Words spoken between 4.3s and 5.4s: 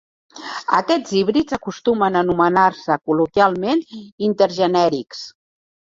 intergenèrics.